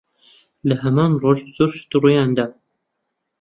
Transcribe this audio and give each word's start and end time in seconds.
لە 0.67 0.75
هەمان 0.83 1.11
ڕۆژ، 1.23 1.39
زۆر 1.55 1.69
شت 1.77 1.89
ڕوویان 2.01 2.29
دا. 2.37 2.45